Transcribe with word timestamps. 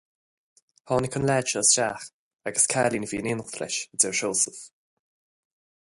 Tháinig 0.91 1.17
an 1.19 1.27
leaid 1.31 1.47
seo 1.51 1.63
isteach 1.67 2.05
agus 2.51 2.65
cailín 2.73 3.05
a 3.05 3.11
bhí 3.13 3.19
in 3.21 3.31
éineacht 3.33 3.61
leis, 3.65 3.77
a 3.97 4.03
deir 4.05 4.19
Seosamh. 4.23 4.63